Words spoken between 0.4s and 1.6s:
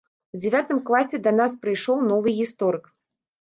дзявятым класе да нас